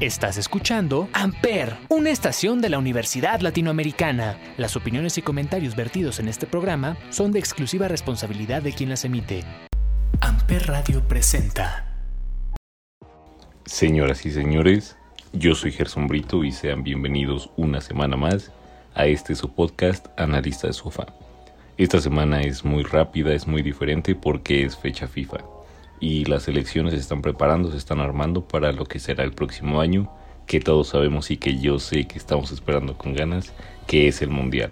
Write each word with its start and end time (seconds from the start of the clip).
Estás 0.00 0.38
escuchando 0.38 1.10
Amper, 1.12 1.76
una 1.90 2.08
estación 2.08 2.62
de 2.62 2.70
la 2.70 2.78
Universidad 2.78 3.40
Latinoamericana. 3.40 4.38
Las 4.56 4.74
opiniones 4.74 5.18
y 5.18 5.22
comentarios 5.22 5.76
vertidos 5.76 6.20
en 6.20 6.28
este 6.28 6.46
programa 6.46 6.96
son 7.10 7.32
de 7.32 7.38
exclusiva 7.38 7.86
responsabilidad 7.86 8.62
de 8.62 8.72
quien 8.72 8.88
las 8.88 9.04
emite. 9.04 9.44
Amper 10.22 10.68
Radio 10.68 11.06
presenta. 11.06 11.84
Señoras 13.66 14.24
y 14.24 14.30
señores, 14.30 14.96
yo 15.34 15.54
soy 15.54 15.70
Gerson 15.70 16.06
Brito 16.06 16.44
y 16.44 16.52
sean 16.52 16.82
bienvenidos 16.82 17.50
una 17.58 17.82
semana 17.82 18.16
más 18.16 18.52
a 18.94 19.04
este 19.04 19.34
su 19.34 19.52
podcast 19.54 20.06
Analista 20.18 20.66
de 20.66 20.72
Sofá. 20.72 21.08
Esta 21.76 22.00
semana 22.00 22.40
es 22.40 22.64
muy 22.64 22.84
rápida, 22.84 23.34
es 23.34 23.46
muy 23.46 23.60
diferente 23.60 24.14
porque 24.14 24.64
es 24.64 24.78
fecha 24.78 25.06
FIFA 25.06 25.59
y 26.00 26.24
las 26.24 26.48
elecciones 26.48 26.94
se 26.94 26.98
están 26.98 27.20
preparando, 27.20 27.70
se 27.70 27.76
están 27.76 28.00
armando 28.00 28.48
para 28.48 28.72
lo 28.72 28.86
que 28.86 28.98
será 28.98 29.22
el 29.22 29.32
próximo 29.32 29.80
año, 29.80 30.10
que 30.46 30.58
todos 30.58 30.88
sabemos 30.88 31.30
y 31.30 31.36
que 31.36 31.58
yo 31.58 31.78
sé 31.78 32.06
que 32.06 32.18
estamos 32.18 32.50
esperando 32.50 32.96
con 32.96 33.14
ganas, 33.14 33.52
que 33.86 34.08
es 34.08 34.22
el 34.22 34.30
Mundial. 34.30 34.70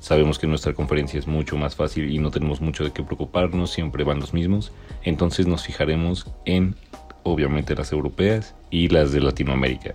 Sabemos 0.00 0.38
que 0.38 0.46
nuestra 0.46 0.74
conferencia 0.74 1.18
es 1.18 1.26
mucho 1.26 1.56
más 1.56 1.74
fácil 1.74 2.10
y 2.10 2.18
no 2.18 2.30
tenemos 2.30 2.60
mucho 2.60 2.84
de 2.84 2.92
qué 2.92 3.02
preocuparnos, 3.02 3.70
siempre 3.70 4.04
van 4.04 4.20
los 4.20 4.32
mismos, 4.32 4.72
entonces 5.02 5.46
nos 5.46 5.64
fijaremos 5.64 6.26
en 6.44 6.76
obviamente 7.22 7.74
las 7.74 7.92
europeas 7.92 8.54
y 8.70 8.88
las 8.88 9.12
de 9.12 9.20
Latinoamérica. 9.20 9.94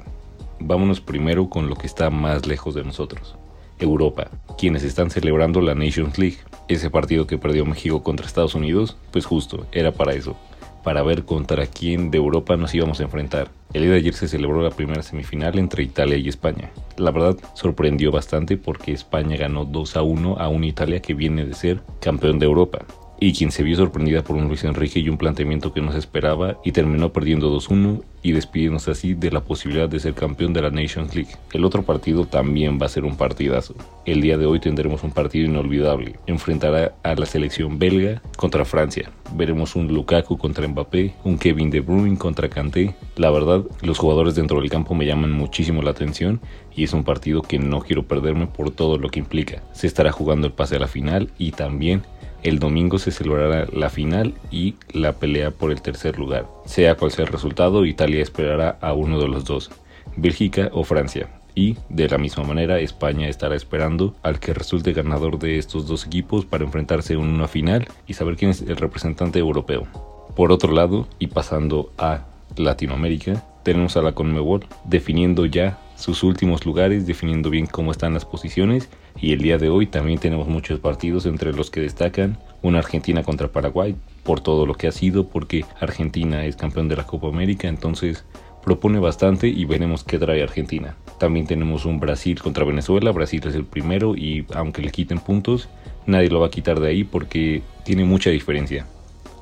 Vámonos 0.60 1.02
primero 1.02 1.50
con 1.50 1.70
lo 1.70 1.76
que 1.76 1.88
está 1.88 2.10
más 2.10 2.46
lejos 2.46 2.76
de 2.76 2.84
nosotros. 2.84 3.36
Europa, 3.80 4.30
quienes 4.58 4.84
están 4.84 5.12
celebrando 5.12 5.60
la 5.60 5.76
Nations 5.76 6.18
League. 6.18 6.38
Ese 6.70 6.90
partido 6.90 7.28
que 7.28 7.38
perdió 7.38 7.66
México 7.66 8.04
contra 8.04 8.26
Estados 8.26 8.56
Unidos, 8.56 8.96
pues 9.12 9.26
justo, 9.26 9.66
era 9.74 9.92
para 9.92 10.14
eso 10.14 10.38
para 10.86 11.02
ver 11.02 11.26
contra 11.26 11.66
quién 11.66 12.12
de 12.12 12.20
Europa 12.20 12.56
nos 12.56 12.74
íbamos 12.76 13.00
a 13.00 13.04
enfrentar. 13.04 13.50
El 13.74 13.82
día 13.82 13.92
de 13.92 13.98
ayer 13.98 14.14
se 14.14 14.28
celebró 14.28 14.62
la 14.62 14.70
primera 14.70 15.02
semifinal 15.02 15.58
entre 15.58 15.84
Italia 15.84 16.16
y 16.16 16.30
España. 16.30 16.70
La 16.96 17.10
verdad 17.10 17.36
sorprendió 17.56 18.12
bastante 18.12 18.56
porque 18.56 18.94
España 18.94 19.36
ganó 19.36 19.66
2 19.66 19.98
a 19.98 20.04
1 20.04 20.38
a 20.38 20.48
una 20.48 20.68
Italia 20.68 21.02
que 21.02 21.16
viene 21.16 21.44
de 21.44 21.56
ser 21.56 21.82
campeón 22.00 22.38
de 22.38 22.46
Europa 22.46 22.86
y 23.20 23.34
quien 23.34 23.52
se 23.52 23.64
vio 23.64 23.76
sorprendida 23.76 24.24
por 24.24 24.36
un 24.36 24.48
Luis 24.48 24.64
Enrique 24.64 25.00
y 25.00 25.10
un 25.10 25.18
planteamiento 25.18 25.74
que 25.74 25.82
no 25.82 25.92
se 25.92 26.00
esperaba 26.00 26.58
y 26.64 26.72
terminó 26.72 27.12
perdiendo 27.14 27.56
2-1 27.56 28.02
y 28.22 28.32
despidiéndose 28.32 28.92
así 28.92 29.14
de 29.14 29.32
la 29.32 29.42
posibilidad 29.42 29.88
de 29.88 30.00
ser 30.00 30.16
campeón 30.16 30.52
de 30.52 30.62
la 30.62 30.72
Nations 30.72 31.14
League. 31.14 31.36
El 31.54 31.64
otro 31.64 31.84
partido 31.84 32.26
también 32.26 32.80
va 32.82 32.88
a 32.88 32.90
ser 32.90 33.06
un 33.06 33.16
partidazo. 33.16 33.76
El 34.06 34.22
día 34.22 34.38
de 34.38 34.48
hoy 34.48 34.60
tendremos 34.60 35.04
un 35.04 35.12
partido 35.12 35.46
inolvidable. 35.46 36.16
Enfrentará 36.26 36.96
a 37.04 37.14
la 37.14 37.28
selección 37.28 37.78
belga 37.78 38.24
contra 38.36 38.66
Francia. 38.66 39.12
Veremos 39.36 39.76
un 39.76 39.94
Lukaku 39.94 40.38
contra 40.38 40.68
Mbappé, 40.68 41.14
un 41.24 41.38
Kevin 41.38 41.70
De 41.70 41.82
Bruyne 41.82 42.18
contra 42.18 42.50
Kanté. 42.50 42.96
La 43.16 43.30
verdad, 43.30 43.64
los 43.84 44.00
jugadores 44.00 44.34
dentro 44.34 44.60
del 44.60 44.70
campo 44.72 44.96
me 44.96 45.06
llaman 45.06 45.32
muchísimo 45.32 45.84
la 45.84 45.92
atención 45.92 46.42
y 46.76 46.84
es 46.84 46.94
un 46.94 47.04
partido 47.04 47.42
que 47.42 47.60
no 47.60 47.82
quiero 47.82 48.08
perderme 48.08 48.48
por 48.48 48.72
todo 48.72 48.98
lo 48.98 49.10
que 49.10 49.20
implica. 49.20 49.62
Se 49.72 49.88
estará 49.88 50.12
jugando 50.12 50.48
el 50.48 50.54
pase 50.54 50.76
a 50.76 50.80
la 50.80 50.88
final 50.88 51.30
y 51.38 51.52
también 51.52 52.04
el 52.46 52.60
domingo 52.60 53.00
se 53.00 53.10
celebrará 53.10 53.68
la 53.74 53.90
final 53.90 54.36
y 54.52 54.76
la 54.92 55.14
pelea 55.14 55.50
por 55.50 55.72
el 55.72 55.82
tercer 55.82 56.20
lugar. 56.20 56.46
Sea 56.66 56.96
cual 56.96 57.12
sea 57.12 57.26
el 57.26 57.32
resultado, 57.32 57.86
Italia 57.86 58.22
esperará 58.22 58.78
a 58.82 58.94
uno 58.94 59.20
de 59.20 59.28
los 59.28 59.46
dos, 59.46 59.72
Bélgica 60.16 60.70
o 60.72 60.84
Francia. 60.84 61.28
Y 61.56 61.78
de 61.90 62.08
la 62.08 62.20
misma 62.20 62.44
manera, 62.44 62.80
España 62.80 63.30
estará 63.30 63.56
esperando 63.56 64.14
al 64.22 64.40
que 64.40 64.54
resulte 64.54 64.94
ganador 64.94 65.40
de 65.40 65.58
estos 65.58 65.88
dos 65.88 66.06
equipos 66.06 66.46
para 66.46 66.66
enfrentarse 66.66 67.14
en 67.14 67.22
una 67.22 67.48
final 67.48 67.88
y 68.06 68.14
saber 68.14 68.36
quién 68.36 68.52
es 68.52 68.62
el 68.62 68.78
representante 68.78 69.40
europeo. 69.40 69.88
Por 70.36 70.52
otro 70.52 70.72
lado, 70.72 71.08
y 71.18 71.28
pasando 71.28 71.92
a 71.98 72.26
Latinoamérica, 72.58 73.44
tenemos 73.64 73.98
a 73.98 74.04
la 74.04 74.12
Conmebol 74.12 74.66
definiendo 74.84 75.48
ya 75.48 75.80
sus 75.96 76.24
últimos 76.24 76.66
lugares, 76.66 77.08
definiendo 77.08 77.50
bien 77.50 77.66
cómo 77.66 77.92
están 77.92 78.14
las 78.14 78.26
posiciones 78.26 78.90
y 79.20 79.34
el 79.34 79.42
día 79.42 79.58
de 79.58 79.70
hoy 79.70 79.88
también 79.88 80.20
tenemos 80.20 80.48
muchos 80.48 80.80
partidos 80.80 81.26
entre 81.26 81.54
los 81.54 81.70
que 81.72 81.82
destacan 81.82 82.38
una 82.62 82.80
Argentina 82.80 83.24
contra 83.24 83.52
Paraguay 83.52 83.96
por 84.24 84.42
todo 84.42 84.66
lo 84.66 84.74
que 84.74 84.88
ha 84.88 84.92
sido, 84.92 85.28
porque 85.28 85.66
Argentina 85.80 86.46
es 86.46 86.56
campeón 86.56 86.90
de 86.90 86.98
la 86.98 87.06
Copa 87.06 87.28
América, 87.28 87.68
entonces 87.68 88.26
propone 88.64 89.00
bastante 89.00 89.48
y 89.48 89.64
veremos 89.66 90.04
qué 90.04 90.18
trae 90.18 90.42
Argentina. 90.42 90.96
También 91.20 91.46
tenemos 91.46 91.86
un 91.86 92.00
Brasil 92.00 92.42
contra 92.42 92.66
Venezuela, 92.66 93.12
Brasil 93.12 93.42
es 93.46 93.56
el 93.56 93.66
primero 93.66 94.16
y 94.16 94.46
aunque 94.54 94.82
le 94.82 94.92
quiten 94.92 95.20
puntos, 95.20 95.70
nadie 96.08 96.30
lo 96.30 96.40
va 96.40 96.48
a 96.48 96.52
quitar 96.52 96.80
de 96.80 96.90
ahí 96.90 97.04
porque 97.04 97.62
tiene 97.84 98.04
mucha 98.04 98.32
diferencia. 98.32 98.88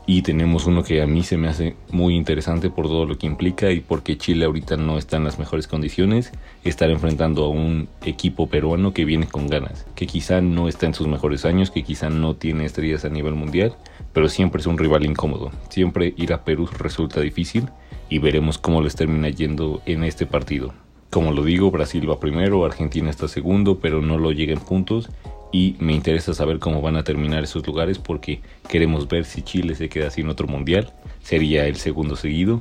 Y 0.05 0.21
tenemos 0.21 0.65
uno 0.65 0.83
que 0.83 1.01
a 1.01 1.07
mí 1.07 1.23
se 1.23 1.37
me 1.37 1.47
hace 1.47 1.77
muy 1.89 2.15
interesante 2.15 2.69
por 2.69 2.87
todo 2.87 3.05
lo 3.05 3.17
que 3.17 3.25
implica 3.25 3.71
y 3.71 3.79
porque 3.79 4.17
Chile 4.17 4.45
ahorita 4.45 4.75
no 4.75 4.97
está 4.97 5.15
en 5.15 5.23
las 5.23 5.39
mejores 5.39 5.67
condiciones, 5.67 6.33
estar 6.65 6.89
enfrentando 6.89 7.45
a 7.45 7.49
un 7.49 7.87
equipo 8.03 8.47
peruano 8.47 8.93
que 8.93 9.05
viene 9.05 9.27
con 9.27 9.47
ganas, 9.47 9.85
que 9.95 10.05
quizá 10.05 10.41
no 10.41 10.67
está 10.67 10.87
en 10.87 10.93
sus 10.93 11.07
mejores 11.07 11.45
años, 11.45 11.71
que 11.71 11.83
quizá 11.83 12.09
no 12.09 12.35
tiene 12.35 12.65
estrellas 12.65 13.05
a 13.05 13.09
nivel 13.09 13.35
mundial, 13.35 13.75
pero 14.11 14.27
siempre 14.27 14.59
es 14.59 14.67
un 14.67 14.77
rival 14.77 15.05
incómodo. 15.05 15.51
Siempre 15.69 16.13
ir 16.17 16.33
a 16.33 16.43
Perú 16.43 16.67
resulta 16.77 17.21
difícil 17.21 17.69
y 18.09 18.19
veremos 18.19 18.57
cómo 18.57 18.81
les 18.81 18.95
termina 18.95 19.29
yendo 19.29 19.81
en 19.85 20.03
este 20.03 20.25
partido. 20.25 20.73
Como 21.09 21.31
lo 21.31 21.43
digo, 21.43 21.71
Brasil 21.71 22.09
va 22.09 22.19
primero, 22.19 22.65
Argentina 22.65 23.09
está 23.09 23.27
segundo, 23.27 23.79
pero 23.79 24.01
no 24.01 24.17
lo 24.17 24.31
llega 24.31 24.51
en 24.51 24.59
puntos 24.59 25.09
y 25.53 25.75
me 25.79 25.93
interesa 25.93 26.33
saber 26.33 26.57
cómo 26.59 26.81
van 26.81 26.97
a 26.97 27.03
terminar 27.03 27.43
esos 27.43 27.65
lugares 27.65 27.99
porque 27.99 28.41
queremos 28.67 29.07
ver 29.07 29.23
si 29.23 29.43
Chile 29.43 29.75
se 29.75 29.87
queda 29.87 30.09
sin 30.09 30.27
otro 30.27 30.47
mundial, 30.47 30.91
sería 31.21 31.67
el 31.67 31.75
segundo 31.75 32.15
seguido. 32.17 32.59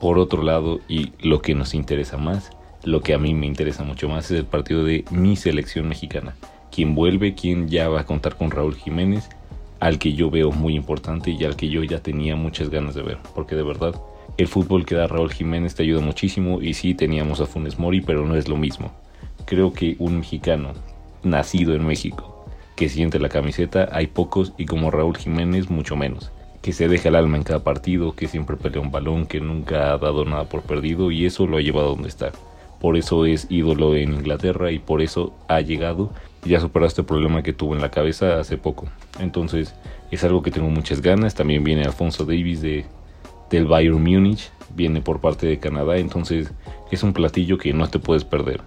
Por 0.00 0.18
otro 0.18 0.42
lado, 0.42 0.80
y 0.88 1.12
lo 1.20 1.42
que 1.42 1.54
nos 1.54 1.74
interesa 1.74 2.16
más, 2.16 2.50
lo 2.82 3.02
que 3.02 3.12
a 3.12 3.18
mí 3.18 3.34
me 3.34 3.46
interesa 3.46 3.84
mucho 3.84 4.08
más 4.08 4.30
es 4.30 4.38
el 4.38 4.46
partido 4.46 4.82
de 4.84 5.04
mi 5.10 5.36
selección 5.36 5.86
mexicana. 5.86 6.34
Quien 6.72 6.94
vuelve, 6.94 7.34
quien 7.34 7.68
ya 7.68 7.90
va 7.90 8.00
a 8.00 8.06
contar 8.06 8.36
con 8.36 8.50
Raúl 8.50 8.74
Jiménez, 8.74 9.28
al 9.78 9.98
que 9.98 10.14
yo 10.14 10.30
veo 10.30 10.50
muy 10.50 10.74
importante 10.74 11.30
y 11.30 11.44
al 11.44 11.56
que 11.56 11.68
yo 11.68 11.84
ya 11.84 12.02
tenía 12.02 12.36
muchas 12.36 12.70
ganas 12.70 12.94
de 12.94 13.02
ver, 13.02 13.18
porque 13.34 13.54
de 13.54 13.62
verdad 13.62 14.00
el 14.38 14.48
fútbol 14.48 14.86
que 14.86 14.94
da 14.94 15.06
Raúl 15.06 15.30
Jiménez 15.30 15.74
te 15.74 15.82
ayuda 15.82 16.00
muchísimo 16.00 16.62
y 16.62 16.72
sí 16.72 16.94
teníamos 16.94 17.40
a 17.40 17.46
Funes 17.46 17.78
Mori, 17.78 18.00
pero 18.00 18.24
no 18.24 18.34
es 18.34 18.48
lo 18.48 18.56
mismo. 18.56 18.92
Creo 19.44 19.74
que 19.74 19.96
un 19.98 20.18
mexicano 20.20 20.72
nacido 21.22 21.74
en 21.74 21.86
México, 21.86 22.44
que 22.76 22.88
siente 22.88 23.18
la 23.18 23.28
camiseta, 23.28 23.88
hay 23.92 24.06
pocos 24.06 24.52
y 24.56 24.66
como 24.66 24.90
Raúl 24.90 25.16
Jiménez 25.16 25.70
mucho 25.70 25.96
menos. 25.96 26.32
Que 26.62 26.72
se 26.72 26.88
deja 26.88 27.08
el 27.08 27.16
alma 27.16 27.36
en 27.36 27.42
cada 27.42 27.64
partido, 27.64 28.14
que 28.14 28.28
siempre 28.28 28.56
pelea 28.56 28.80
un 28.80 28.90
balón, 28.90 29.26
que 29.26 29.40
nunca 29.40 29.92
ha 29.92 29.98
dado 29.98 30.24
nada 30.24 30.44
por 30.44 30.62
perdido 30.62 31.10
y 31.10 31.24
eso 31.24 31.46
lo 31.46 31.56
ha 31.56 31.62
llevado 31.62 31.88
a 31.88 31.90
donde 31.90 32.08
está. 32.08 32.32
Por 32.80 32.96
eso 32.96 33.26
es 33.26 33.46
ídolo 33.50 33.94
en 33.94 34.14
Inglaterra 34.14 34.70
y 34.70 34.78
por 34.78 35.02
eso 35.02 35.34
ha 35.48 35.60
llegado 35.60 36.10
y 36.44 36.54
ha 36.54 36.60
superado 36.60 36.88
este 36.88 37.02
problema 37.02 37.42
que 37.42 37.52
tuvo 37.52 37.74
en 37.74 37.82
la 37.82 37.90
cabeza 37.90 38.40
hace 38.40 38.56
poco. 38.56 38.86
Entonces 39.18 39.74
es 40.10 40.24
algo 40.24 40.42
que 40.42 40.50
tengo 40.50 40.68
muchas 40.68 41.02
ganas. 41.02 41.34
También 41.34 41.64
viene 41.64 41.82
Alfonso 41.82 42.24
Davis 42.24 42.62
de, 42.62 42.86
del 43.50 43.66
Bayern 43.66 44.02
Múnich, 44.02 44.50
viene 44.74 45.02
por 45.02 45.20
parte 45.20 45.46
de 45.46 45.58
Canadá, 45.58 45.98
entonces 45.98 46.52
es 46.90 47.02
un 47.02 47.12
platillo 47.12 47.58
que 47.58 47.72
no 47.72 47.88
te 47.88 47.98
puedes 47.98 48.24
perder 48.24 48.62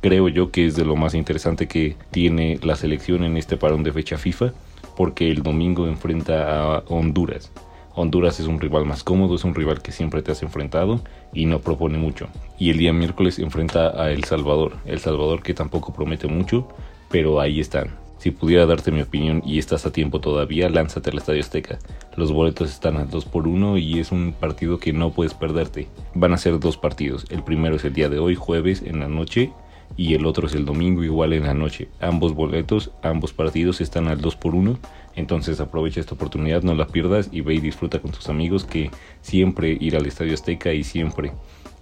creo 0.00 0.28
yo 0.28 0.50
que 0.50 0.66
es 0.66 0.76
de 0.76 0.84
lo 0.84 0.96
más 0.96 1.14
interesante 1.14 1.68
que 1.68 1.96
tiene 2.10 2.58
la 2.62 2.76
selección 2.76 3.24
en 3.24 3.36
este 3.36 3.56
parón 3.56 3.82
de 3.82 3.92
fecha 3.92 4.18
FIFA, 4.18 4.52
porque 4.96 5.30
el 5.30 5.42
domingo 5.42 5.86
enfrenta 5.86 6.76
a 6.76 6.78
Honduras. 6.88 7.52
Honduras 7.94 8.38
es 8.38 8.46
un 8.46 8.60
rival 8.60 8.84
más 8.84 9.02
cómodo, 9.02 9.34
es 9.34 9.44
un 9.44 9.54
rival 9.54 9.82
que 9.82 9.90
siempre 9.90 10.22
te 10.22 10.30
has 10.30 10.42
enfrentado 10.42 11.00
y 11.32 11.46
no 11.46 11.60
propone 11.60 11.98
mucho. 11.98 12.28
Y 12.58 12.70
el 12.70 12.78
día 12.78 12.92
miércoles 12.92 13.38
enfrenta 13.38 14.00
a 14.00 14.12
El 14.12 14.24
Salvador, 14.24 14.76
El 14.86 15.00
Salvador 15.00 15.42
que 15.42 15.54
tampoco 15.54 15.92
promete 15.92 16.28
mucho, 16.28 16.68
pero 17.10 17.40
ahí 17.40 17.58
están. 17.58 17.96
Si 18.18 18.32
pudiera 18.32 18.66
darte 18.66 18.90
mi 18.90 19.00
opinión 19.00 19.42
y 19.44 19.58
estás 19.58 19.86
a 19.86 19.92
tiempo 19.92 20.20
todavía, 20.20 20.68
lánzate 20.68 21.10
al 21.10 21.18
Estadio 21.18 21.40
Azteca. 21.40 21.78
Los 22.16 22.32
boletos 22.32 22.70
están 22.70 22.96
al 22.96 23.08
2 23.08 23.24
por 23.26 23.46
1 23.46 23.78
y 23.78 24.00
es 24.00 24.10
un 24.10 24.32
partido 24.32 24.78
que 24.78 24.92
no 24.92 25.10
puedes 25.10 25.34
perderte. 25.34 25.86
Van 26.14 26.32
a 26.32 26.38
ser 26.38 26.58
dos 26.58 26.76
partidos. 26.76 27.26
El 27.30 27.44
primero 27.44 27.76
es 27.76 27.84
el 27.84 27.94
día 27.94 28.08
de 28.08 28.18
hoy, 28.18 28.34
jueves 28.34 28.82
en 28.82 28.98
la 28.98 29.06
noche, 29.06 29.52
y 29.96 30.14
el 30.14 30.26
otro 30.26 30.46
es 30.46 30.54
el 30.54 30.64
domingo 30.64 31.02
igual 31.02 31.32
en 31.32 31.44
la 31.44 31.54
noche. 31.54 31.88
Ambos 32.00 32.34
boletos, 32.34 32.92
ambos 33.02 33.32
partidos 33.32 33.80
están 33.80 34.08
al 34.08 34.20
2 34.20 34.36
por 34.36 34.54
1 34.54 34.78
entonces 35.18 35.58
aprovecha 35.58 35.98
esta 35.98 36.14
oportunidad, 36.14 36.62
no 36.62 36.76
la 36.76 36.86
pierdas 36.86 37.28
y 37.32 37.40
ve 37.40 37.54
y 37.54 37.60
disfruta 37.60 37.98
con 37.98 38.12
tus 38.12 38.28
amigos 38.28 38.64
que 38.64 38.92
siempre 39.20 39.76
ir 39.80 39.96
al 39.96 40.06
Estadio 40.06 40.32
Azteca 40.32 40.72
y 40.72 40.84
siempre 40.84 41.32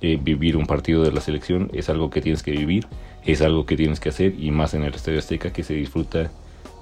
eh, 0.00 0.18
vivir 0.18 0.56
un 0.56 0.64
partido 0.64 1.02
de 1.02 1.12
la 1.12 1.20
selección 1.20 1.70
es 1.74 1.90
algo 1.90 2.08
que 2.08 2.22
tienes 2.22 2.42
que 2.42 2.52
vivir, 2.52 2.86
es 3.26 3.42
algo 3.42 3.66
que 3.66 3.76
tienes 3.76 4.00
que 4.00 4.08
hacer 4.08 4.34
y 4.38 4.50
más 4.52 4.72
en 4.72 4.84
el 4.84 4.94
Estadio 4.94 5.18
Azteca 5.18 5.52
que 5.52 5.64
se 5.64 5.74
disfruta 5.74 6.30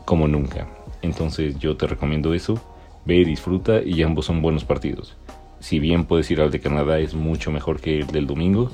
como 0.05 0.29
nunca. 0.29 0.69
Entonces 1.03 1.59
yo 1.59 1.77
te 1.77 1.89
recomiendo 1.89 2.35
eso, 2.35 2.55
ve 3.05 3.17
y 3.17 3.25
disfruta 3.25 3.83
y 3.83 4.05
ambos 4.05 4.27
son 4.27 4.41
buenos 4.41 4.65
partidos. 4.65 5.17
Si 5.59 5.81
bien 5.81 6.05
puedes 6.05 6.31
ir 6.31 6.41
al 6.41 6.53
de 6.53 6.61
Canadá 6.61 7.01
es 7.01 7.15
mucho 7.15 7.51
mejor 7.51 7.81
que 7.81 7.99
el 7.99 8.07
del 8.07 8.29
domingo, 8.29 8.71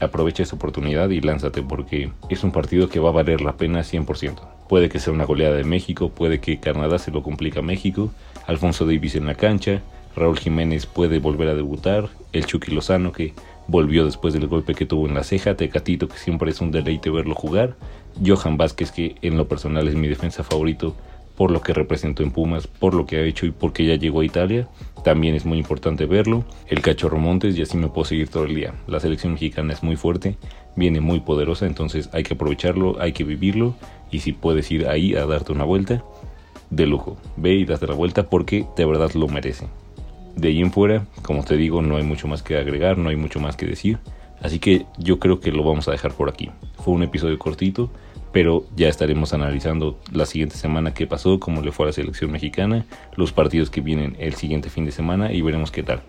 aprovecha 0.00 0.42
esa 0.42 0.56
oportunidad 0.56 1.10
y 1.10 1.20
lánzate 1.20 1.62
porque 1.62 2.10
es 2.28 2.44
un 2.44 2.52
partido 2.52 2.88
que 2.88 3.00
va 3.00 3.10
a 3.10 3.12
valer 3.12 3.40
la 3.40 3.56
pena 3.56 3.80
100%. 3.80 4.40
Puede 4.68 4.88
que 4.88 4.98
sea 4.98 5.12
una 5.12 5.24
goleada 5.24 5.56
de 5.56 5.64
México, 5.64 6.10
puede 6.10 6.40
que 6.40 6.60
Canadá 6.60 6.98
se 6.98 7.10
lo 7.10 7.22
complica 7.22 7.60
a 7.60 7.62
México, 7.62 8.10
Alfonso 8.46 8.86
Davis 8.86 9.14
en 9.14 9.26
la 9.26 9.34
cancha, 9.34 9.82
Raúl 10.16 10.38
Jiménez 10.38 10.86
puede 10.86 11.18
volver 11.18 11.48
a 11.48 11.54
debutar, 11.54 12.08
el 12.32 12.46
Chucky 12.46 12.72
Lozano 12.72 13.12
que 13.12 13.34
volvió 13.66 14.04
después 14.04 14.34
del 14.34 14.46
golpe 14.46 14.74
que 14.74 14.86
tuvo 14.86 15.08
en 15.08 15.14
la 15.14 15.24
ceja, 15.24 15.56
Tecatito 15.56 16.08
que 16.08 16.18
siempre 16.18 16.50
es 16.50 16.60
un 16.60 16.70
deleite 16.70 17.10
verlo 17.10 17.34
jugar, 17.34 17.76
Johan 18.24 18.56
Vázquez 18.56 18.92
que 18.92 19.16
en 19.22 19.36
lo 19.36 19.48
personal 19.48 19.88
es 19.88 19.94
mi 19.94 20.08
defensa 20.08 20.44
favorito 20.44 20.94
por 21.36 21.50
lo 21.50 21.60
que 21.60 21.72
representó 21.72 22.22
en 22.22 22.30
Pumas, 22.30 22.66
por 22.66 22.94
lo 22.94 23.06
que 23.06 23.16
ha 23.16 23.22
hecho 23.22 23.46
y 23.46 23.50
porque 23.50 23.86
ya 23.86 23.96
llegó 23.96 24.20
a 24.20 24.24
Italia, 24.24 24.68
también 25.02 25.34
es 25.34 25.44
muy 25.44 25.58
importante 25.58 26.06
verlo, 26.06 26.44
el 26.68 26.80
Cachorro 26.80 27.18
Montes 27.18 27.56
y 27.56 27.62
así 27.62 27.76
me 27.76 27.88
puedo 27.88 28.04
seguir 28.04 28.28
todo 28.28 28.44
el 28.44 28.54
día, 28.54 28.74
la 28.86 29.00
selección 29.00 29.34
mexicana 29.34 29.72
es 29.72 29.82
muy 29.82 29.96
fuerte, 29.96 30.36
viene 30.76 31.00
muy 31.00 31.20
poderosa, 31.20 31.66
entonces 31.66 32.08
hay 32.12 32.22
que 32.22 32.34
aprovecharlo, 32.34 33.00
hay 33.00 33.12
que 33.12 33.24
vivirlo 33.24 33.74
y 34.10 34.20
si 34.20 34.32
puedes 34.32 34.70
ir 34.70 34.86
ahí 34.86 35.14
a 35.14 35.26
darte 35.26 35.52
una 35.52 35.64
vuelta, 35.64 36.04
de 36.70 36.86
lujo, 36.86 37.16
ve 37.36 37.54
y 37.54 37.64
date 37.64 37.86
la 37.86 37.94
vuelta 37.94 38.28
porque 38.28 38.66
de 38.76 38.84
verdad 38.84 39.12
lo 39.14 39.28
merece. 39.28 39.66
De 40.36 40.48
ahí 40.48 40.60
en 40.60 40.72
fuera, 40.72 41.06
como 41.22 41.44
te 41.44 41.56
digo, 41.56 41.82
no 41.82 41.96
hay 41.96 42.02
mucho 42.02 42.26
más 42.26 42.42
que 42.42 42.56
agregar, 42.56 42.98
no 42.98 43.10
hay 43.10 43.16
mucho 43.16 43.38
más 43.38 43.56
que 43.56 43.66
decir. 43.66 43.98
Así 44.42 44.58
que 44.58 44.86
yo 44.98 45.18
creo 45.18 45.40
que 45.40 45.52
lo 45.52 45.62
vamos 45.62 45.86
a 45.88 45.92
dejar 45.92 46.12
por 46.12 46.28
aquí. 46.28 46.50
Fue 46.76 46.92
un 46.92 47.02
episodio 47.02 47.38
cortito, 47.38 47.90
pero 48.34 48.66
ya 48.74 48.88
estaremos 48.88 49.32
analizando 49.32 49.96
la 50.12 50.26
siguiente 50.26 50.56
semana 50.56 50.92
qué 50.92 51.06
pasó, 51.06 51.38
cómo 51.38 51.62
le 51.62 51.70
fue 51.70 51.86
a 51.86 51.90
la 51.90 51.92
selección 51.92 52.32
mexicana, 52.32 52.84
los 53.14 53.32
partidos 53.32 53.70
que 53.70 53.80
vienen 53.80 54.16
el 54.18 54.34
siguiente 54.34 54.70
fin 54.70 54.84
de 54.84 54.90
semana 54.90 55.32
y 55.32 55.40
veremos 55.40 55.70
qué 55.70 55.84
tal. 55.84 56.02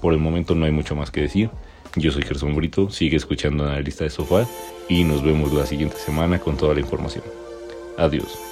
Por 0.00 0.14
el 0.14 0.20
momento 0.20 0.54
no 0.54 0.64
hay 0.64 0.70
mucho 0.70 0.94
más 0.94 1.10
que 1.10 1.22
decir. 1.22 1.50
Yo 1.96 2.12
soy 2.12 2.22
Gerson 2.22 2.54
Brito, 2.54 2.88
sigue 2.88 3.16
escuchando 3.16 3.66
Analista 3.66 4.04
de 4.04 4.10
Sofá 4.10 4.46
y 4.88 5.02
nos 5.02 5.24
vemos 5.24 5.52
la 5.52 5.66
siguiente 5.66 5.96
semana 5.96 6.38
con 6.38 6.56
toda 6.56 6.72
la 6.72 6.80
información. 6.80 7.24
Adiós. 7.98 8.51